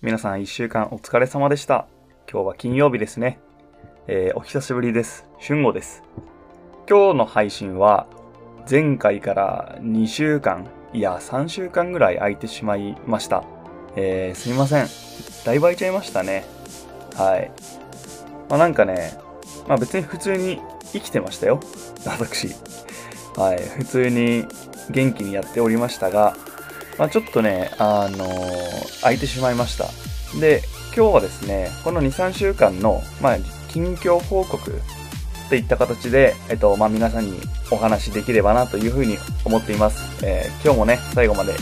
[0.00, 1.88] 皆さん一週間お疲れ様でした。
[2.30, 3.40] 今日は金曜日ですね。
[4.06, 5.24] えーお久しぶりです。
[5.40, 6.04] 春吾です。
[6.88, 8.06] 今日の配信は
[8.70, 13.42] 前回から2週間、いや3週間ぐらい空いてしまいました。
[13.96, 14.86] えーすみません。
[15.44, 16.44] だいぶ空いちゃいましたね。
[17.16, 17.50] はい。
[18.48, 19.18] まあなんかね、
[19.66, 20.60] まあ別に普通に
[20.92, 21.58] 生きてましたよ。
[22.06, 22.54] 私。
[23.36, 23.58] はい。
[23.78, 24.44] 普通に
[24.90, 26.36] 元気にやっておりましたが、
[26.98, 29.86] まあちょっとね、あのー空いてしまいました。
[30.40, 30.62] で、
[30.94, 33.36] 今日はですね、この2、3週間の、まあ
[33.68, 34.80] 近況報告
[35.48, 37.38] といった形で、えっと、まあ皆さんに
[37.70, 40.24] お話しできればなというふうに思っています。
[40.26, 41.54] えー今日もね、最後まで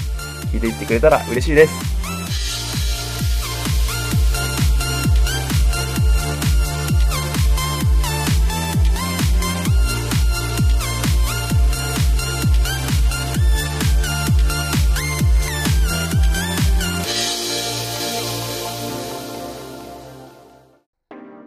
[0.52, 1.95] 聞いていってくれたら嬉しいです。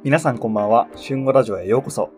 [0.10, 2.10] 皆さんこんばんは、春語ラジオへようこそ。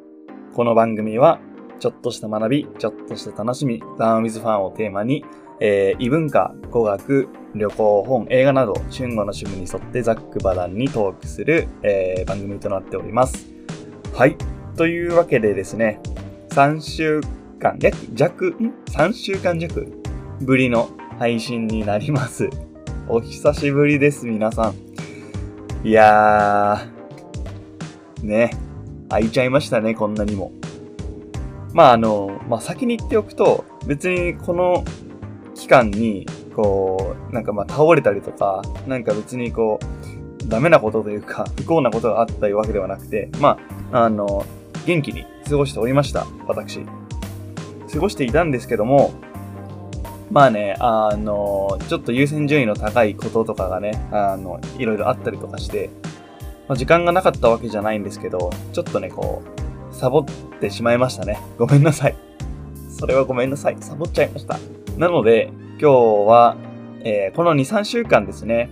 [0.53, 1.42] この番組は、
[1.81, 5.25] ちょっとした学び、ちょっとした楽しみ、ダウンウィズファンをテーマに、
[5.59, 13.45] えー異文化、語学、旅行、本、映画など、春語の趣味に沿ってざっくばらんにトークする、えー番組となっております。
[14.14, 14.38] はい。
[14.78, 16.00] というわけでですね、
[16.52, 17.19] 3週
[17.59, 19.86] 間、約、弱、ん ?3 週間弱
[20.39, 20.88] ぶりの
[21.19, 22.50] 配信になります。
[23.09, 24.69] お久しぶりです、皆さ
[25.84, 25.86] ん。
[25.86, 27.01] いやー、
[28.24, 28.52] ね、
[29.10, 30.52] 空いちゃいましたね、こんなにも。
[31.74, 34.84] まああの、まあ先に言っておくと、別にこの
[35.56, 43.58] 期間に、こう、なんかまあ倒れたりとか、なんか別にこう、ダメなことというか、不幸なことがあったわけではなくて、ま
[43.92, 44.46] あ、あの、
[44.86, 46.82] 元気に過ごしておりました、私。
[47.92, 49.12] 過ごしていたんですけども、
[50.32, 55.90] まあね、あの、ちょっと優先順位の高いこととかがね、あの、いろいろあったりとかして、
[56.67, 59.42] まあ、時間がなかったわけじゃないんですけど、ちょっとね、こ
[59.92, 60.26] う、サボっ
[60.59, 61.40] てしまいましたね。
[61.58, 62.16] ごめんなさい。
[62.90, 63.78] それはごめんなさい。
[63.80, 64.58] サボっちゃいました。
[64.97, 66.56] なので、今日は、
[67.03, 68.69] えーこの2、3週間ですね、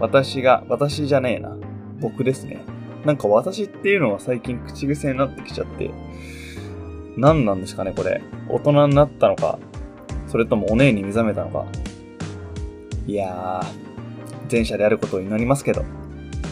[0.00, 1.56] 私が、私じゃねえな。
[2.00, 2.60] 僕ですね。
[3.04, 5.90] なんか私っていうのは最近口癖になってきちゃって、
[7.16, 8.22] 何なんですかね、これ。
[8.48, 9.58] 大人になったのか、
[10.26, 11.66] それともお姉に目覚めたのか。
[13.06, 15.84] いやー、前者であることを祈りますけど。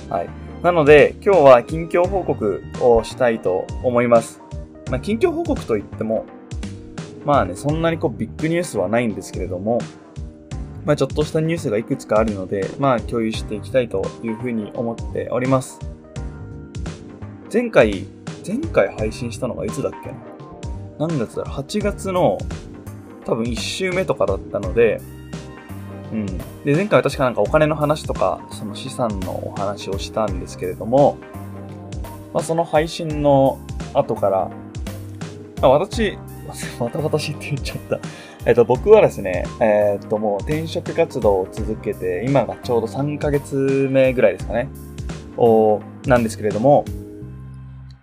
[0.08, 0.43] はい。
[0.64, 4.40] なので、今日は近況報告をしたいと思います。
[4.90, 6.24] まあ、近況報告といっても、
[7.26, 9.78] まあね、そんなにこうビッグニュースはないんですけれども、
[10.86, 15.78] まあちょっとしたニュースがいくつかあるので、まあ共有していきたいというふうに思っております。
[17.52, 18.06] 前回、
[18.46, 21.06] 前回配信したのがいつだっけな？
[21.06, 22.38] 何月だろう ?8 月の
[23.26, 25.02] 多分1週目とかだったので、
[26.14, 26.26] うん。
[26.64, 31.18] で、前回は確かなんかお金の話とか、その資産のお話をしたんですけれども、
[32.32, 33.58] まあその配信の
[33.92, 34.50] 後から、
[35.60, 36.16] あ私、
[36.78, 37.98] また私って言っちゃった。
[38.46, 44.68] えっと、僕はですね、えっと、もう転職活動を続けて、今がちょうど3ヶ月目ぐらいですかね。
[45.36, 46.84] おなんですけれども、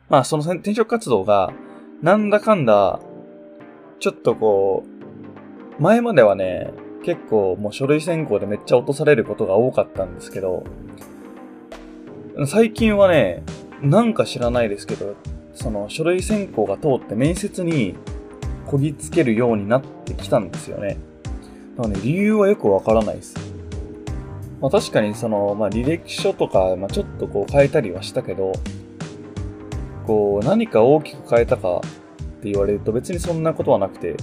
[0.09, 1.53] まあその転職活動が、
[2.01, 2.99] なんだかんだ、
[3.99, 4.83] ちょっとこ
[5.79, 6.73] う、前まではね、
[7.03, 10.63] 結構もう書類選考でめっちゃ落とされることが多かったんですけど、
[12.47, 13.43] 最近はね、
[13.81, 15.15] なんか知らないですけど、
[15.53, 17.95] その書類選考が通って面接に
[18.65, 20.97] こぎつけるようになってきたんですよね。
[21.77, 23.35] だからね、理由はよくわからないです。
[24.61, 28.53] まあ確かにその、まあ履歴書とか、まあちょっとこう変えたりはしたけど、
[30.05, 31.81] こう何か大きく変えたかっ
[32.41, 34.15] て言われると別にそんなことはなくて、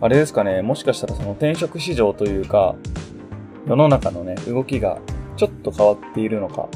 [0.00, 2.76] あれですかね、もしかしたらその転職市場というか、
[3.66, 4.98] 世の中のね、動きが
[5.36, 6.68] ちょっと変わっているのか。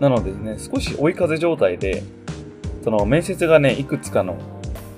[0.00, 2.02] なのでね、少し追い風状態で、
[2.82, 4.38] その面接がね、いくつかの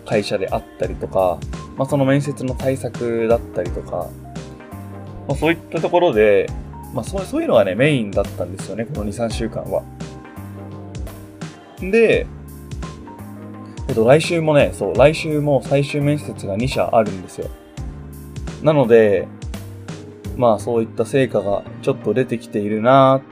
[0.04, 1.38] 会社であったりとか、
[1.76, 4.08] まあその面接の対策だったりとか、
[5.26, 6.46] まあそういったところで、
[6.94, 9.82] まあそうそういうのがね、メインだったんですよね、この2、3週間は。
[11.80, 12.26] で、
[13.96, 17.48] と、来週もね、そう、来週も最終面接が2社あるんですよ。
[18.62, 19.26] なので、
[20.36, 23.22] まあそういった成果がちょっと出てきているな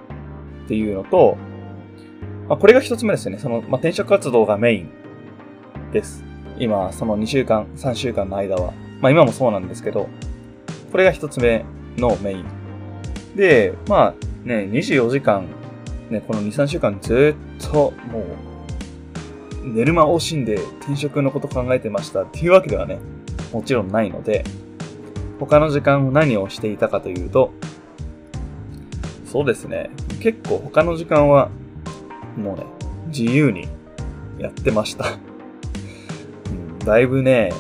[0.64, 1.36] っていうのと、
[2.48, 3.38] まあこれが一つ目ですよね。
[3.38, 4.90] その、まあ転職活動がメイン
[5.92, 6.24] です。
[6.58, 8.72] 今、その2週間、3週間の間は。
[9.00, 10.08] まあ今もそうなんですけど、
[10.90, 11.64] これが一つ目
[11.98, 12.44] のメイン。
[13.36, 15.46] で、まあね、24時間、
[16.08, 18.53] ね、この2、3週間ずっともう、
[19.64, 22.98] 寝る間惜しんで転職のこと考えてましたっていうわけではね、
[23.52, 24.44] もちろんないので、
[25.40, 27.52] 他の時間を何をしていたかというと、
[29.24, 29.90] そうですね。
[30.20, 31.50] 結構他の時間は、
[32.36, 32.66] もうね、
[33.06, 33.68] 自由に
[34.38, 35.18] やってました。
[36.50, 37.52] うん、だいぶね、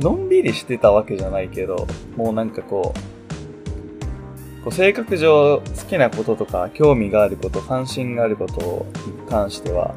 [0.00, 1.86] のんびりしてたわけじゃないけど、
[2.16, 9.94] もうなんかこう、こう性格上好きなこととか興味があること、関心があることに関しては、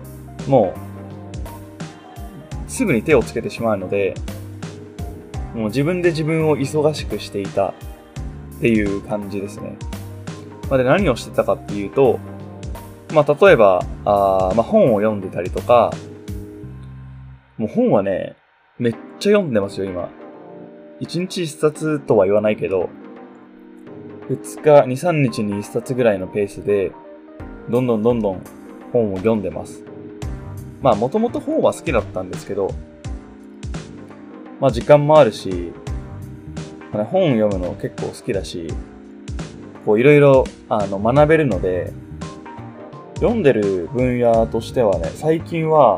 [0.48, 0.93] もう、
[2.74, 4.16] すぐに手をつけてしまうので、
[5.54, 7.74] もう自分で自分を忙しくしていたっ
[8.62, 9.78] ていう感じですね。
[10.72, 12.20] まあ、で、何をしてたかっていうと、
[13.14, 15.94] まあ、例えば、あまあ、本を読んでたりとか、
[17.60, 18.36] もう本はね、
[18.80, 20.10] めっちゃ読んでますよ、今。
[21.00, 22.90] 1日1冊とは言わないけど、
[24.30, 26.92] 2日、2、3日に1冊ぐらいのペースで、
[27.70, 28.42] どんどんどんどん
[28.92, 29.93] 本を読んでます。
[30.84, 32.70] まあ、もともと本は好きだったんですけど、
[34.60, 35.72] まあ、時間もあるし、
[36.92, 38.68] まあ、本読むの結構好きだし、
[39.86, 41.94] こう、いろいろ、あの、学べるので、
[43.16, 45.98] 読んでる分野としてはね、最近は、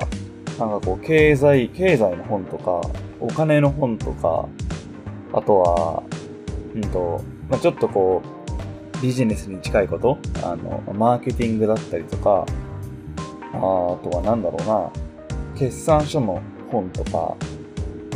[0.59, 2.81] なんかこう、経済、経済の本とか、
[3.19, 4.47] お金の本とか、
[5.33, 6.03] あとは、
[6.75, 12.45] うんと、まあ、ちょっとこう、ビジネスに近いこと、あの、マーケティングだったりとか、
[13.55, 13.59] あ
[14.03, 14.91] とはなんだろうな、
[15.57, 16.41] 決算書の
[16.71, 17.37] 本とか、も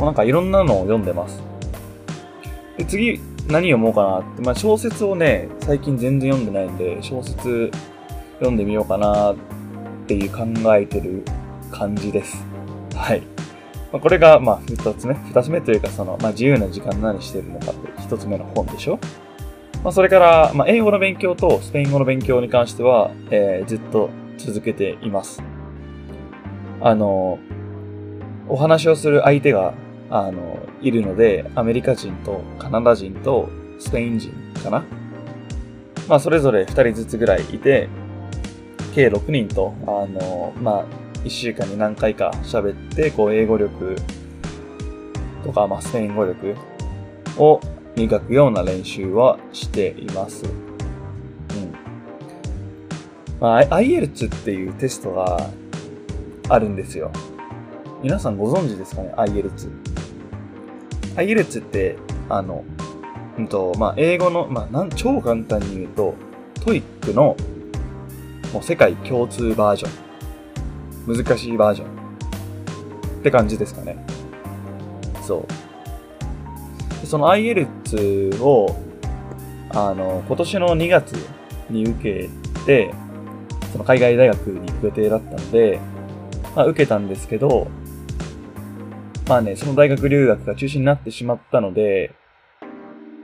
[0.02, 1.42] なんかいろんなのを読んでます。
[2.76, 7.70] で、次、何読もうかなって、まあ、小説をね、最近全然読んでないんで、小説
[8.34, 9.36] 読んでみようかなっ
[10.06, 11.24] ていう考えてる
[11.70, 12.44] 感じです。
[12.94, 13.22] はい。
[13.92, 15.14] まあ、これが、まあ、二つ目。
[15.14, 18.98] 二つ目というか、その、まあ、自由な時間何してるのかって一つ目の本でしょ
[19.82, 24.10] まあ、それから、まあ、英語の勉強とスペイン語の勉強に関しては、えー、ずっと
[24.46, 25.42] 続けています。
[26.80, 27.38] あの、
[28.48, 29.74] お話をする相手が、
[30.10, 33.48] あの、いるので、アメリカ人とカナダ人と
[33.78, 34.32] スペイン人
[34.62, 34.82] かな？
[36.08, 37.88] まあ、それぞれ二人ずつぐらいいて、
[38.94, 40.84] 計6人と、あの、まあ、
[41.22, 43.94] 1週間に何回か喋って、こう、英語力
[45.44, 46.56] とか、まあ、スペイン語力
[47.38, 47.60] を
[47.94, 50.44] 磨くような練習はしています。
[53.40, 55.50] まあ、IELTS っていうテストが
[56.50, 57.10] あるんですよ。
[58.02, 59.70] 皆さんご存知ですかね ?IELTS。
[61.16, 61.96] IELTS って、
[62.28, 62.64] あの、
[63.38, 66.14] うんと、まあ、英語の、まあ、なん、超簡単に言うと、
[66.64, 67.34] TOEIC の、
[68.52, 71.16] もう世界共通バージョン。
[71.16, 71.88] 難しいバージョン
[73.20, 73.96] って感じですかね。
[75.26, 75.46] そ
[77.02, 77.06] う。
[77.06, 78.76] その IELTS を、
[79.70, 81.14] あの、今年の2月
[81.70, 82.28] に受け
[82.66, 82.92] て、
[83.72, 85.80] その海外大学に行く予定だったので、
[86.56, 87.68] まあ受けたんですけど、
[89.28, 92.14] まあね、その大学留学が中止になってしまったので、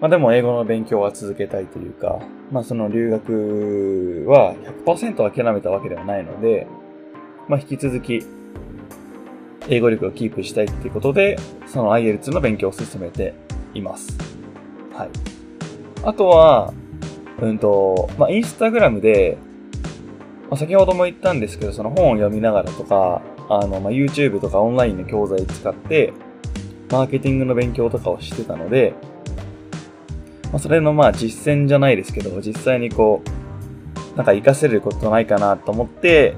[0.00, 2.20] まあでも英語の勉強は続けたいというか、
[2.52, 4.54] まあその留学は
[4.84, 6.66] 100%諦めたわけではないので、
[7.48, 8.24] まあ、引き続き、
[9.68, 13.34] 英語力をキープしたいっていうことで、その IELTS の勉強を進めて
[13.74, 14.16] います。
[14.92, 15.08] はい。
[16.04, 16.72] あとは、
[17.40, 19.38] うんと、まあ、インスタグラムで、
[20.48, 26.12] まあ、先ほども言ったんですけど、その本を読みながらとか、あの、まあ、YouTube とかオンラインの教材使って、
[26.90, 28.94] マーケティングの勉強とかをしてたので、
[30.52, 36.36] まあ、それのまあ実践じゃないですけど、実際にこう、なんか活かせることないかなと思って、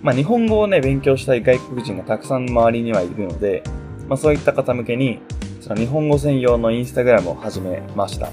[0.00, 3.64] まあ、日本語をね、勉強したい外国人がたくさん周りにはいるので、
[4.08, 5.18] まあ、そういった方向けに、
[5.60, 8.30] その日本語専用のインスタグラムを始めました。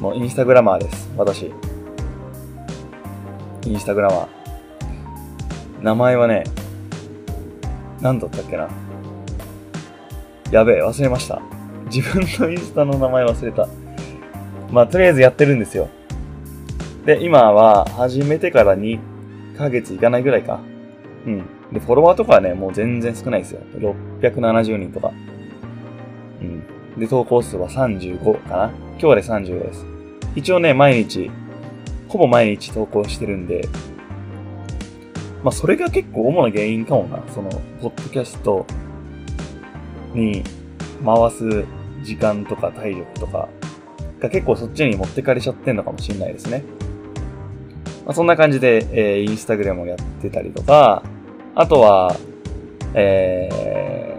[0.00, 1.52] もうインスタグラマーです、私。
[3.66, 5.82] インスタグラマー。
[5.82, 6.44] 名前はね、
[8.00, 8.68] 何だったっけな。
[10.50, 11.40] やべえ、忘れました。
[11.86, 13.68] 自分のインスタの名前忘れた。
[14.70, 15.88] まあ、とりあえずやってるんですよ。
[17.06, 18.98] で、今は始めてから2
[19.56, 20.60] ヶ月いかないぐらいか。
[21.26, 21.44] うん。
[21.72, 23.60] で、フォロワーとかはね、もう全然少ないですよ。
[24.20, 25.12] 670人とか。
[26.40, 26.62] うん。
[26.98, 29.86] で、投稿数は35かな今日で35です。
[30.34, 31.30] 一応ね、毎日、
[32.08, 33.68] ほぼ毎日投稿してるんで、
[35.42, 37.22] まあ、それが結構主な原因かもな。
[37.32, 37.50] その、
[37.82, 38.64] ポッドキャスト
[40.14, 40.42] に
[41.04, 41.64] 回す
[42.02, 43.48] 時間とか体力とか
[44.20, 46.64] が結構そっちに持ってかれちゃってんのかもしれないですね。
[48.06, 51.02] まあ、そんな感じで、えー、インスタグラムをやってたりとか、
[51.54, 52.16] あとは、
[52.94, 54.18] え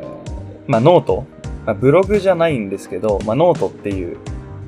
[0.68, 1.26] ー、まあ、 note。
[1.66, 4.18] まあ、ブログじゃないんですけど、まあ、ノートっていう、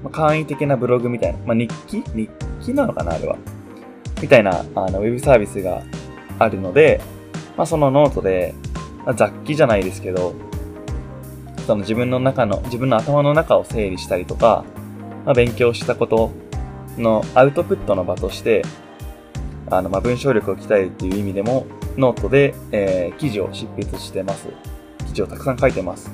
[0.03, 2.03] まあ、簡易的なブログみたいな、まあ、日記？
[2.13, 2.29] 日
[2.61, 3.37] 記なのかなあれは。
[4.21, 5.81] みたいな、あの、ウェブサービスが
[6.39, 7.01] あるので、
[7.55, 8.53] まあ、そのノートで、
[9.05, 10.33] まあ、雑記じゃないですけど、
[11.65, 14.63] その自分の中の、自分の頭の中を整理したりとか、
[15.25, 16.31] まあ、勉強したこと
[16.97, 18.63] のアウトプットの場として、
[19.69, 21.65] あの、まあ、文章力を鍛えるっていう意味でも、
[21.97, 24.47] ノートで、えー、記事を執筆してます。
[25.07, 26.09] 記事をたくさん書いてます。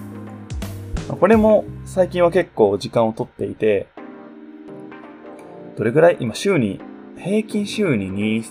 [1.07, 3.88] これも最近は結構時間をとっていて、
[5.77, 6.79] どれぐらい今週に、
[7.17, 8.43] 平均週に 2,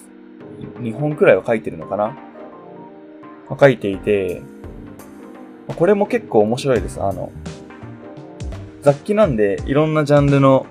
[0.80, 2.16] 2本くらいは書いてるのかな？
[3.61, 4.42] 書いていて、
[5.66, 7.02] これも結構面白いです。
[7.02, 7.30] あの、
[8.80, 10.66] 雑記なんでいろんなジャンルの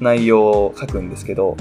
[0.00, 1.56] 内容を書くんですけど、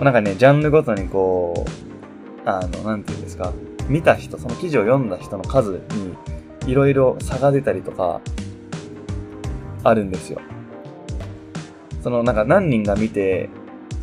[0.00, 3.52] なんかね、ジャンルごとにこう、あの、なんていうんですか、
[3.88, 6.16] 見た人、その記事を読んだ人の数に
[6.66, 8.20] いろいろ差が出たりとか、
[9.84, 10.40] あるんですよ。
[12.02, 13.48] そのなんか何人が見て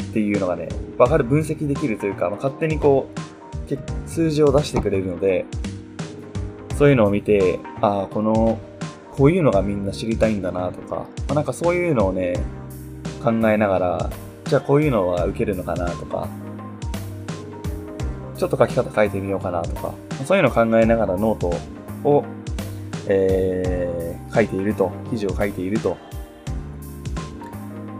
[0.10, 5.46] っていうのがね、わかる、分析できるというか、まあ、勝手にこう、数字を出してくれるので、
[6.78, 8.60] そういうのを見て、ああ、この、
[9.12, 12.34] こういうのがみんな知りたいんだなとか、まあ、なんかそういうのをね、
[13.24, 14.10] 考えながら、
[14.46, 16.28] じゃあこういうのは受けるのかなとか、
[18.36, 19.94] ちょっと書き方変えてみようかなとか、
[20.26, 21.54] そういうのを考えながらノート
[22.04, 22.24] を、
[23.08, 25.98] えー、書いていると、記事を書いていると。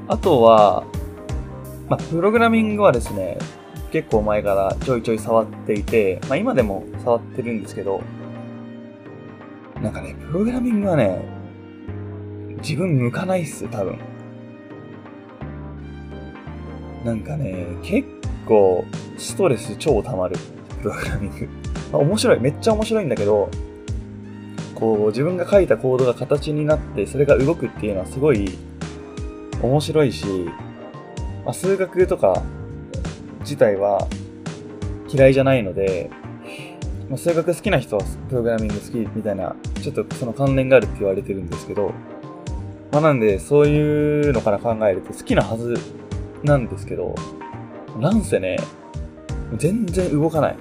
[0.08, 0.86] あとは、
[1.90, 3.38] まあ、プログラミングはですね、
[3.92, 8.02] 結構前からちょいちょい触っていて、まあ、今でも触ってるんですけど、
[9.82, 11.24] なんかね、プログラミングはね、
[12.62, 14.00] 自分向かないっす、多分。
[17.04, 18.08] なんかね、結
[18.48, 18.86] 構
[19.18, 20.38] ストレス超溜まる、
[20.82, 21.50] プログラミング。
[21.92, 23.50] まあ、面白い、めっちゃ面白いんだけど、
[24.76, 28.58] こう、自分が書いたコードが形になって、それが動くっていうのはすごい
[29.62, 30.26] 面白いし、
[31.46, 32.42] まあ、数学とか
[33.42, 34.08] 自体は
[35.10, 36.10] 嫌いじゃないので、
[37.10, 41.94] まあ、数学好きな人はプログラミング好きみたいな、ちょっとその関連があるって言われてるんですけど、
[42.92, 45.76] まあなんで、そういうのから考えると好きなはず
[46.44, 47.16] なんですけど、
[48.00, 48.58] なんせね、
[49.58, 50.56] 全然動かない。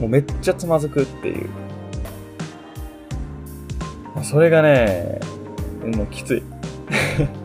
[0.00, 1.48] もうめっちゃつまずくっていう。
[4.22, 5.20] それがね、
[5.96, 6.42] もうきつい。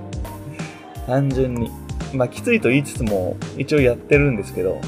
[1.08, 1.72] 単純に。
[2.14, 4.80] まあきついと言いつつも、一応やってるんですけど、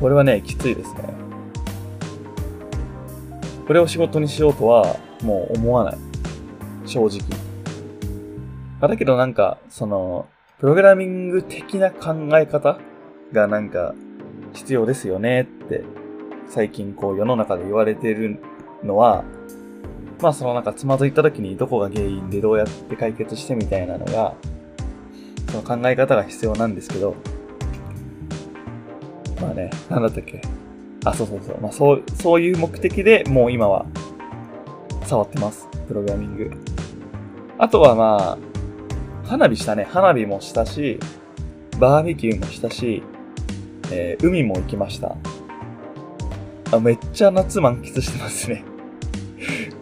[0.00, 1.02] これはね、きついですね。
[3.66, 5.98] これを仕事にしようとは、もう思わない。
[6.86, 7.20] 正直。
[8.80, 10.26] だけどなんか、その、
[10.58, 12.78] プログラミング的な考え方
[13.32, 13.94] がなんか
[14.52, 15.84] 必要ですよねって
[16.48, 18.42] 最近こう世の中で言われてる
[18.82, 19.24] のは、
[20.20, 24.34] まあそのなんかつまずいた時にどこが原因でどうやって解決してみたいなのが、
[25.50, 27.14] その考え方が必要なんですけど、
[29.40, 30.42] まあね、なんだったっけ。
[31.04, 31.60] あ、そうそうそう。
[31.60, 33.86] まあそう、そういう目的でもう今は
[35.04, 35.68] 触ってます。
[35.88, 36.50] プログラミング。
[37.58, 39.84] あとはまあ、花火したね。
[39.84, 40.98] 花火もしたし、
[41.78, 43.02] バーベキューもしたし、
[43.90, 45.16] えー、海も行きました。
[46.72, 48.64] あ、めっちゃ夏満喫してますね。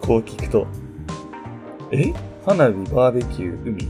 [0.09, 0.65] こう聞くと。
[1.91, 2.11] え？
[2.43, 3.87] 花火、バーベキュー、海？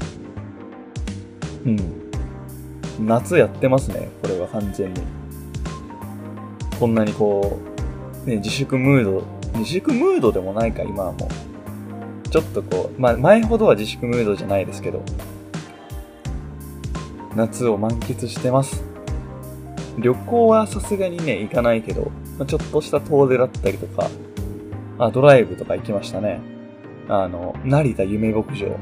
[3.00, 3.08] うん。
[3.08, 4.10] 夏やってますね。
[4.22, 5.02] これは完全に。
[6.78, 7.58] こんなにこ
[8.26, 9.24] う、ね、自粛ムード、
[9.60, 11.30] 自粛ムードでもないか、今はも
[12.26, 12.28] う。
[12.28, 15.02] ちょっとこう、まあ、前ほどは自粛ムードじゃないですけど、
[17.34, 18.84] 夏を満喫してます。
[19.98, 24.10] 旅行はさすがにね、行かないけど、まちょっとした遠出だったりとか、
[25.00, 26.42] あ、ドライブとか行きましたね。
[27.08, 28.76] あの、成田夢牧場。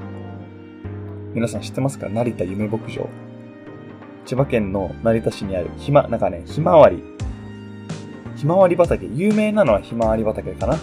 [1.36, 2.10] 皆さん知ってますか？
[2.10, 3.08] 成田夢牧場。
[4.26, 7.04] 千葉県の成田市にあるひま、なんかね、ひまわり。
[8.36, 9.06] ひまわり畑。
[9.06, 10.76] 有名なのはひまわり畑かな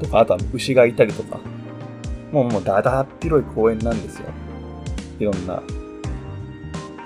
[0.00, 1.40] とか、あとは牛がいたりとか。
[2.30, 4.28] もうもうだだっ広い公園なんですよ。
[5.18, 5.62] いろんな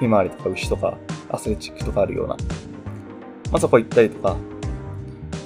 [0.00, 0.98] ひまわりとか牛とか、
[1.30, 2.34] アスレチックとかあるような。
[3.52, 4.36] まあ、そこ行ったりとか。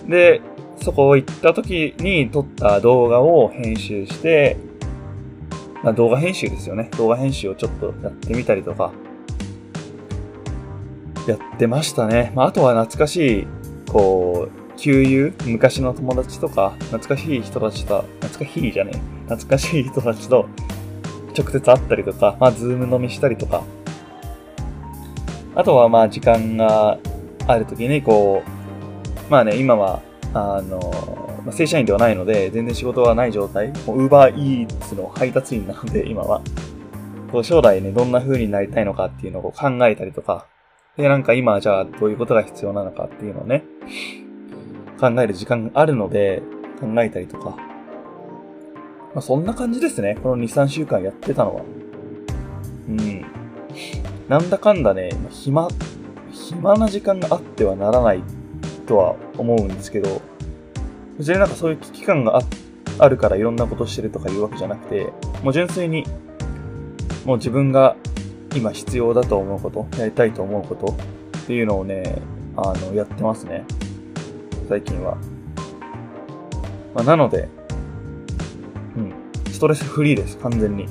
[0.08, 0.40] で、
[0.80, 4.56] そこ行った時に撮った動画を編集して、
[5.82, 6.90] まあ、動画編集ですよね。
[6.96, 8.92] 動画編集をちょっとやってみたりとか、
[11.26, 12.32] やってましたね。
[12.34, 13.46] まあ、あとは懐かしい、
[13.90, 18.99] こう、旧友昔の友達とか、懐かしい人たちと、懐かしいじゃねえ。
[19.25, 20.46] 懐かしい人たちと
[21.38, 23.62] 直接会ったりとか、まあ、ズーム飲みしたりとか、
[25.54, 26.99] あとはまあ時間が
[27.46, 28.42] ある時にこ
[29.28, 30.00] う、まあね、今は、
[30.34, 33.68] あの、ま正社員ではないので、全然仕事はない状態。
[33.87, 36.40] もう、ウーバーイーツの配達員なので、今は。
[37.32, 40.46] こう、将来ね、どんな風になりたいのかっていうのを考えたりとか、
[40.96, 43.64] で、なんか今、じゃあ、どういうことが必要なのかっていうのをね、
[45.00, 46.42] 考える時間があるので、
[46.80, 47.56] 考えたりとか。
[49.14, 50.16] まあ、そんな感じですね。
[50.22, 51.62] この2、3週間やってたのは。
[52.88, 53.25] うん
[54.28, 55.66] なんだかんだね、暇、
[56.30, 58.22] 暇な時間があってはならない
[58.90, 60.20] とは思うんですけど、
[61.16, 62.40] 別になんかそういう危機感があ
[62.99, 65.12] あるからいろんなことしてるとかいうわけじゃなくて、
[65.44, 66.04] もう純粋に、
[67.25, 67.94] もう自分が
[68.56, 70.97] 今必要だと思うこと、やりたいと思うこと
[71.38, 72.20] っていうのをね、
[72.56, 73.64] あの、やってますね。
[74.68, 75.16] 最近は。
[76.92, 77.49] まあ、なので、
[78.97, 79.14] うん、
[79.52, 80.87] ストレスフリーです、完全に。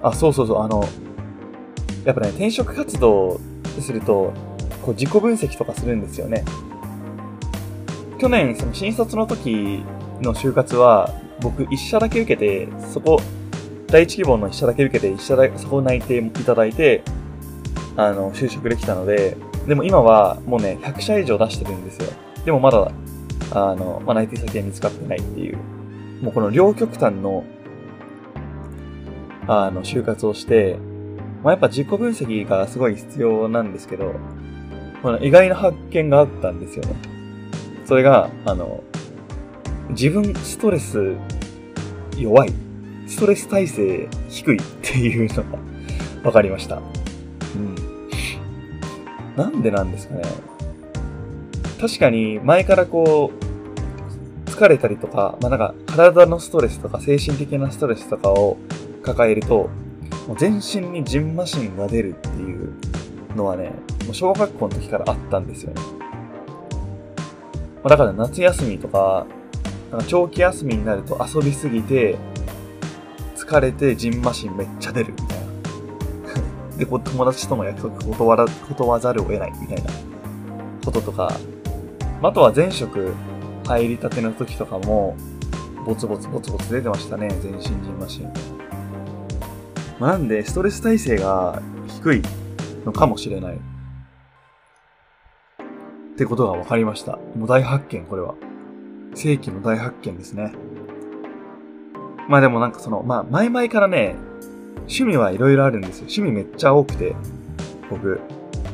[0.00, 0.82] あ、そうそうそう、あの、
[2.06, 3.38] やっぱね、転職活動
[3.80, 4.32] すると、
[4.88, 6.44] こう自己分析とかするんですよね。
[8.18, 9.84] 去年、その新卒の時
[10.22, 13.20] の就活は、僕一社だけ受けて、そこ、
[13.88, 17.02] 第一希望の一社だけ受けて、一社だけ、そこを内定いただいて、
[17.96, 22.08] あの、就職できたので、でも今はもうね、100社以上出してるんですよ。
[22.46, 22.90] でもまだ、
[23.52, 25.58] あの、まあ、内定先は見つかってないっていう。
[26.22, 27.44] もうこの両極端の、
[29.46, 30.78] あの、就活をして、
[31.44, 34.14] まあ、やっぱ自己分析がすごい必要なんですけど、
[35.02, 36.94] まあ、意外な発見があったんですよね。
[37.86, 38.82] それが、あの、
[39.90, 41.16] 自分ストレス
[42.16, 42.52] 弱い、
[43.06, 45.58] ストレス耐性低いっていうのが
[46.22, 46.76] 分かりました。
[46.76, 47.74] うん。
[49.36, 50.22] なんでなんですかね。
[51.80, 58.56] 確かに前からこう、疲れたりとか、まあなんか体のストレスとか精神的なストレスとかを
[59.02, 59.70] 抱えると、
[60.26, 62.72] もう全身にジンマシンが出るっていう
[63.38, 63.72] のはね、
[64.04, 65.80] もう小学校の時からあったんですよね。
[67.84, 69.26] だから夏休みとか、
[69.90, 72.18] なんか長期休みになると遊びすぎて、
[73.36, 75.46] 疲れてジンマシンめっちゃ出るみたいな。
[76.76, 79.90] で、こ友達との約束断ら、断ざるを得ないみたいな
[80.84, 81.32] こととか、
[82.22, 83.14] あとは前職
[83.66, 85.16] 入りたての時とかも、
[85.86, 88.32] ボツボツボツボツ出てましたね、全身ジンマシン。
[89.98, 92.22] まあ、なんで、ストレス耐性が低い
[92.88, 93.56] のかもしれない。
[93.56, 93.58] っ
[96.16, 97.18] てことが分かりました。
[97.36, 98.34] もう大発見、これは。
[99.14, 100.52] 世紀の大発見ですね。
[102.28, 104.16] まあでもなんかその、まあ前々からね、
[104.80, 106.06] 趣味はいろいろあるんですよ。
[106.06, 107.14] 趣味めっちゃ多くて、
[107.90, 108.20] 僕、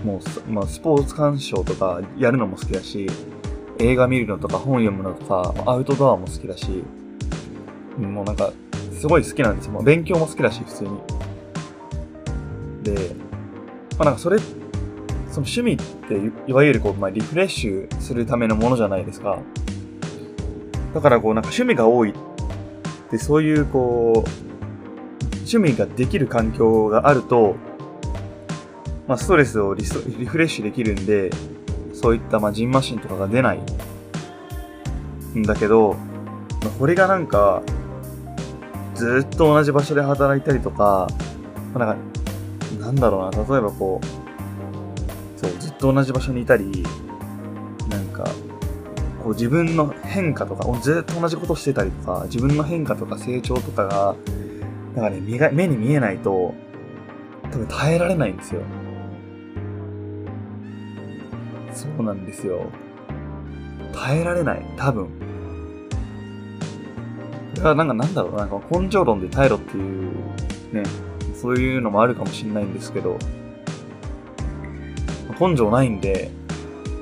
[0.05, 3.09] もう、まあスポーツ鑑賞とかやるのも好きだし、
[3.79, 6.85] 映画見るのとか本読むのとか、アウトドアも好きだし、
[7.99, 8.53] もうなんか、
[8.93, 9.73] すごい好きなんですよ。
[9.73, 10.91] もう勉強も好きだし、普通に。
[12.85, 13.24] で、
[13.99, 14.45] まあなんかそれ、そ
[15.41, 19.39] の趣味っていわゆるこう、まあリフレッシュするためのものじゃないですか。
[20.95, 22.15] だからこうなんか趣味が多いっ
[23.11, 24.29] てそういうこう、
[25.39, 27.57] 趣味ができる環境があると、
[29.07, 29.85] まあストレスをリ
[30.19, 31.31] リフレッシュできるんで、
[31.93, 33.61] そういったまあジンマシンとかが出ない
[35.39, 35.95] んだけど、
[36.63, 37.63] まあ、これがなんか、
[38.95, 41.09] ずっと同じ場所で働いたりとか、
[41.75, 42.14] まあ、なんか
[42.81, 46.85] なんだろうな、例えばこう、そう、ずっと同じ場所にいたり、
[47.91, 48.25] なんか、
[49.23, 54.17] こう自分の変化とか、ずっと同じことしてたりとか、自分の変化とか成長とかが、
[54.95, 56.55] なんかね、目が目に見えないと、
[57.51, 58.63] 多分耐えられないんですよ。
[61.73, 62.67] そうなんですよ。
[63.93, 64.65] 耐えられない。
[64.77, 65.09] 多分。
[67.55, 70.13] だからなんかなんだろう、なんか根性論で耐えろっていう
[70.73, 70.83] ね、
[71.45, 73.19] そういうのもあるかもしれないんですけど、
[75.39, 76.31] 根性ないんで、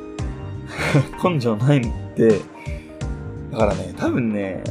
[1.22, 1.82] 根性ないん
[2.16, 2.40] で、
[3.52, 4.64] だからね、多分ね、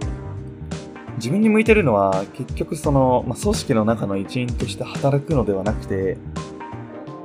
[1.16, 6.18] 自分に向いてるのは結局その、まあ、組織の中の一員として働くのではなくて、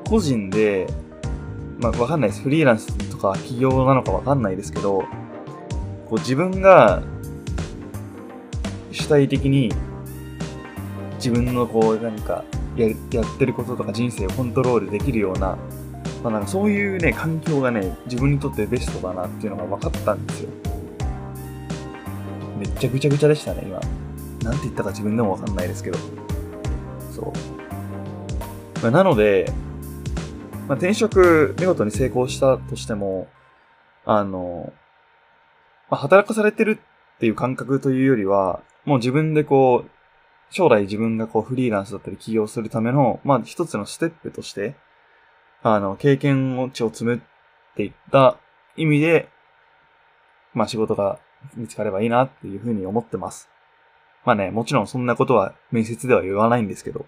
[0.07, 0.87] 個人で、
[1.81, 2.43] まあ、わかんないです。
[2.43, 5.03] フリーランスとか企業なのかわかんないですけど、
[6.09, 7.03] こう自分が
[8.93, 9.73] 主体的に
[11.25, 15.57] 自分のこう、何かや、やってることとか人生をコントロールできるような、
[16.23, 20.49] まあなんかそういうね、環境がね、自分にとってベストだなっていうのが分かったんですよ。
[22.59, 23.79] めっちゃぐちゃぐちゃでしたね、今。
[24.43, 25.97] なんて言ったか自分でも分かんないですけど。
[27.11, 27.33] そ
[28.81, 28.83] う。
[28.83, 29.51] まあ、なので、
[30.67, 33.27] まあ、転職見事に成功したとしても、
[34.05, 34.71] あの、
[35.89, 36.79] まあ、働かされてる
[37.15, 39.94] っていう感覚というよりは、もう自分でこう、
[40.49, 44.75] 将来自分がこうフリーランスだったり起業するための、まあ一つのステップとして、
[45.63, 47.19] あの、経験値を積むっ
[47.75, 48.37] ていった
[48.77, 49.29] 意味で、
[50.53, 51.19] まあ仕事が
[51.55, 53.49] 見つかればいいなっていうふうに思ってます。
[54.25, 57.05] まあね、もちろんそんなことは面接では言わないんですけど。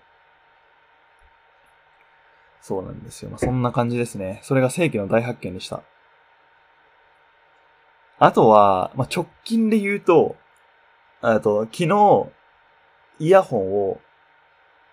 [2.61, 3.29] そうなんですよ。
[3.29, 4.41] まあ、そんな感じですね。
[4.43, 5.83] それが正規の大発見でした。
[8.19, 10.35] あとは、まあ、直近で言うと、
[11.21, 12.27] あと、昨日、
[13.19, 14.01] イヤホンを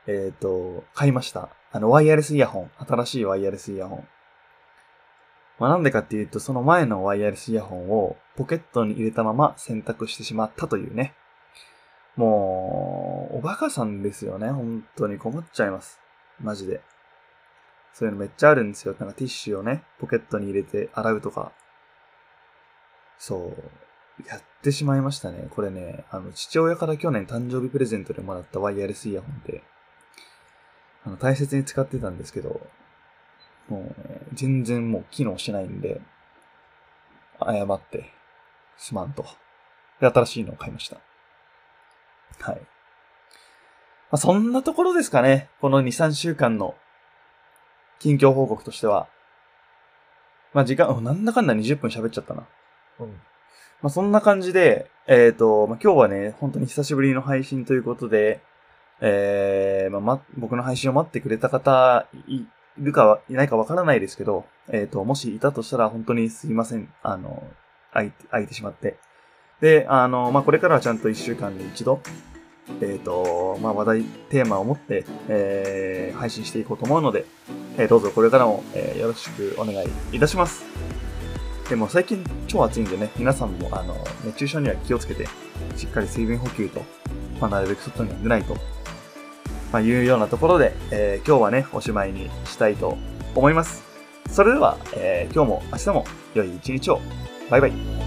[0.07, 1.49] えっ、と、買いました。
[1.73, 2.71] あの、ワイヤレスイヤホン。
[2.87, 4.09] 新しいワイヤレスイヤホン。
[5.59, 11.15] まあ、なんでかっていうと、その前のワイヤレスイヤホンをポケットに入れたまま選択してしまったというね。
[12.17, 14.51] もう、おバカさんですよね。
[14.51, 16.01] 本当に困っちゃいます。
[16.39, 16.83] マジで。
[17.95, 18.95] そういうのめっちゃあるんですよ。
[18.99, 21.53] なんかティッシュをね、ポケットに入れて洗うとか。
[23.17, 23.71] そう。
[24.27, 25.48] やってしまいましたね。
[25.50, 29.62] これね、あの、父親から去年誕生日プレゼントでもらったワイヤレスイヤホンで、
[31.05, 32.61] あの、大切に使ってたんですけど、
[33.68, 36.00] もうね、全然もう機能しないんで、
[37.40, 38.12] 謝って、
[38.77, 39.27] すまんと。
[40.00, 40.98] で、新しいのを買いました。
[42.40, 42.57] はい。
[42.57, 42.66] ま
[44.12, 45.48] あ、そんなところですかね。
[45.61, 46.77] この2、3週間の
[47.98, 49.09] 近況報告としては。
[50.53, 52.46] まあ、時間、なんだかんだ20分喋っちゃったな。
[53.00, 53.20] うん。
[53.85, 58.40] まあ、そんな感じで、えっ、と、まあ、今日はね、本当に久しぶりの配信ということで、
[59.03, 62.44] えー、まあ、ま、僕の配信を待ってくれた方、い、
[62.79, 66.88] るかは、いないかわからないですけど、えっ、と、もしいたとしたら本当にすいません。
[67.03, 67.47] あの、
[67.92, 68.97] 空いて、空いてしまって。
[69.61, 72.01] で、あの、まあ、これからはちゃんと1週間に一度、
[72.81, 77.27] えっ、と、まあ、話題、テーマを持って、えー、配信していこうと思うので、
[77.77, 80.74] えーどうぞこれからも、えーよろしくお願いいたします。
[81.68, 85.27] でも最近超暑いんでね、皆さんもあの、熱中症には気をつけて、
[85.77, 86.83] しっかり水分補給と、
[87.40, 88.55] まあ、なるべく外には出ないと、
[89.72, 92.98] まあ、いうようなところで、えー今日はね、おしまいにしたいと
[93.35, 93.83] 思います。
[94.31, 97.00] それでは、えー今日も明日も良い一日を。
[97.50, 98.04] バイバイ。